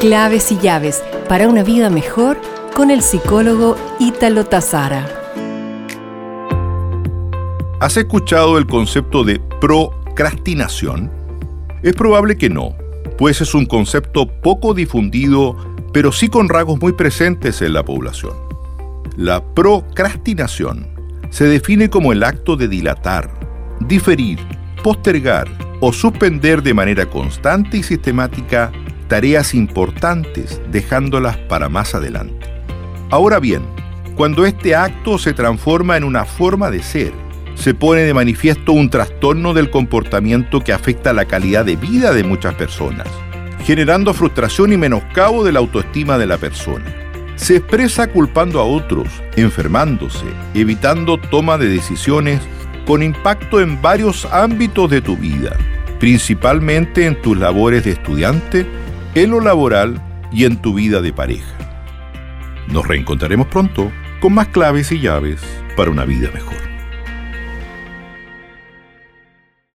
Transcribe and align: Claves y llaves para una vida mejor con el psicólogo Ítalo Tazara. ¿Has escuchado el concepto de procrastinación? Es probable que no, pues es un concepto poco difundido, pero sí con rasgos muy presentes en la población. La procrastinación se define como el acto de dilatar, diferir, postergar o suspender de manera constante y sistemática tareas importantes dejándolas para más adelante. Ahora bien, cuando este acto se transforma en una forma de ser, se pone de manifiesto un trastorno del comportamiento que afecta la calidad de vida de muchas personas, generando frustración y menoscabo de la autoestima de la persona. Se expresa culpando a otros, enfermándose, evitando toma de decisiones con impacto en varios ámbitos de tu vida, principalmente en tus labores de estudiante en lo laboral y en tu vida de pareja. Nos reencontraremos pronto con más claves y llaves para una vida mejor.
Claves 0.00 0.50
y 0.50 0.56
llaves 0.56 1.04
para 1.28 1.46
una 1.46 1.62
vida 1.62 1.90
mejor 1.90 2.40
con 2.74 2.90
el 2.90 3.02
psicólogo 3.02 3.76
Ítalo 3.98 4.46
Tazara. 4.46 5.06
¿Has 7.80 7.98
escuchado 7.98 8.56
el 8.56 8.66
concepto 8.66 9.24
de 9.24 9.40
procrastinación? 9.60 11.10
Es 11.82 11.92
probable 11.92 12.38
que 12.38 12.48
no, 12.48 12.74
pues 13.18 13.42
es 13.42 13.54
un 13.54 13.66
concepto 13.66 14.26
poco 14.26 14.72
difundido, 14.72 15.54
pero 15.92 16.12
sí 16.12 16.28
con 16.28 16.48
rasgos 16.48 16.80
muy 16.80 16.94
presentes 16.94 17.60
en 17.60 17.74
la 17.74 17.84
población. 17.84 18.32
La 19.18 19.44
procrastinación 19.44 20.86
se 21.28 21.44
define 21.44 21.90
como 21.90 22.12
el 22.12 22.22
acto 22.22 22.56
de 22.56 22.68
dilatar, 22.68 23.30
diferir, 23.80 24.38
postergar 24.82 25.46
o 25.80 25.92
suspender 25.92 26.62
de 26.62 26.72
manera 26.72 27.04
constante 27.04 27.76
y 27.76 27.82
sistemática 27.82 28.72
tareas 29.10 29.54
importantes 29.54 30.62
dejándolas 30.70 31.36
para 31.36 31.68
más 31.68 31.96
adelante. 31.96 32.46
Ahora 33.10 33.40
bien, 33.40 33.62
cuando 34.14 34.46
este 34.46 34.76
acto 34.76 35.18
se 35.18 35.34
transforma 35.34 35.96
en 35.96 36.04
una 36.04 36.24
forma 36.24 36.70
de 36.70 36.80
ser, 36.80 37.12
se 37.56 37.74
pone 37.74 38.02
de 38.02 38.14
manifiesto 38.14 38.72
un 38.72 38.88
trastorno 38.88 39.52
del 39.52 39.68
comportamiento 39.68 40.60
que 40.60 40.72
afecta 40.72 41.12
la 41.12 41.24
calidad 41.24 41.64
de 41.64 41.74
vida 41.74 42.12
de 42.12 42.22
muchas 42.22 42.54
personas, 42.54 43.08
generando 43.64 44.14
frustración 44.14 44.72
y 44.72 44.76
menoscabo 44.76 45.42
de 45.42 45.52
la 45.52 45.58
autoestima 45.58 46.16
de 46.16 46.28
la 46.28 46.38
persona. 46.38 46.86
Se 47.34 47.56
expresa 47.56 48.06
culpando 48.06 48.60
a 48.60 48.64
otros, 48.64 49.08
enfermándose, 49.34 50.26
evitando 50.54 51.18
toma 51.18 51.58
de 51.58 51.68
decisiones 51.68 52.40
con 52.86 53.02
impacto 53.02 53.60
en 53.60 53.82
varios 53.82 54.24
ámbitos 54.26 54.88
de 54.88 55.00
tu 55.00 55.16
vida, 55.16 55.56
principalmente 55.98 57.06
en 57.06 57.20
tus 57.20 57.36
labores 57.36 57.82
de 57.82 57.90
estudiante 57.90 58.66
en 59.14 59.30
lo 59.30 59.40
laboral 59.40 60.00
y 60.32 60.44
en 60.44 60.56
tu 60.56 60.74
vida 60.74 61.00
de 61.00 61.12
pareja. 61.12 61.56
Nos 62.68 62.86
reencontraremos 62.86 63.48
pronto 63.48 63.90
con 64.20 64.34
más 64.34 64.48
claves 64.48 64.92
y 64.92 65.00
llaves 65.00 65.42
para 65.76 65.90
una 65.90 66.04
vida 66.04 66.30
mejor. 66.32 66.69